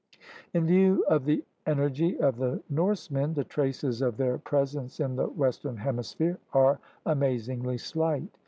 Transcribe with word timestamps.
In 0.55 0.65
view 0.65 1.05
of 1.07 1.25
the 1.25 1.43
energy 1.67 2.19
of 2.19 2.37
the 2.37 2.63
Norsemen, 2.71 3.35
the 3.35 3.43
traces 3.43 4.01
of 4.01 4.17
their 4.17 4.39
presence 4.39 4.99
in 4.99 5.15
the 5.15 5.27
Western 5.27 5.77
Hemisphere 5.77 6.39
are 6.53 6.79
amazingly 7.05 7.77
slight. 7.77 8.31